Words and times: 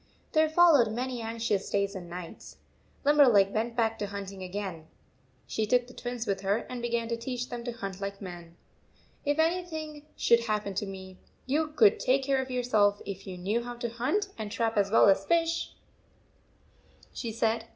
There 0.31 0.49
followed 0.49 0.91
many 0.91 1.21
anxious 1.21 1.69
days 1.69 1.93
and 1.93 2.09
nights. 2.09 2.57
Limberleg 3.05 3.51
went 3.53 3.75
back 3.75 3.99
to 3.99 4.07
hunting 4.07 4.41
again. 4.41 4.87
She 5.45 5.67
took 5.67 5.85
the 5.85 5.93
Twins 5.93 6.25
with 6.25 6.41
her, 6.41 6.65
and 6.67 6.81
began 6.81 7.07
to 7.09 7.15
teach 7.15 7.49
them 7.49 7.63
to 7.65 7.71
hunt 7.71 8.01
like 8.01 8.19
men. 8.19 8.57
"If 9.25 9.37
anything 9.37 10.07
should 10.17 10.45
happen 10.45 10.73
to 10.73 10.87
me, 10.87 11.19
you 11.45 11.67
could 11.67 11.99
take 11.99 12.23
care 12.23 12.41
of 12.41 12.49
yourselves 12.49 13.03
if 13.05 13.27
you 13.27 13.37
knew 13.37 13.61
how 13.61 13.75
to 13.75 13.89
hunt 13.89 14.29
and 14.39 14.51
trap 14.51 14.75
as 14.75 14.89
well 14.89 15.07
as 15.07 15.23
fish," 15.23 15.75
she 17.13 17.31
said. 17.31 17.65